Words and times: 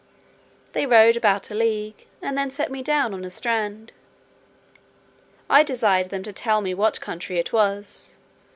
They 0.73 0.87
rowed 0.87 1.15
about 1.15 1.51
a 1.51 1.53
league, 1.53 2.07
and 2.23 2.35
then 2.35 2.49
set 2.49 2.71
me 2.71 2.81
down 2.81 3.13
on 3.13 3.23
a 3.23 3.29
strand. 3.29 3.91
I 5.47 5.61
desired 5.61 6.09
them 6.09 6.23
to 6.23 6.33
tell 6.33 6.59
me 6.61 6.73
what 6.73 6.99
country 6.99 7.37
it 7.37 7.53
was. 7.53 8.15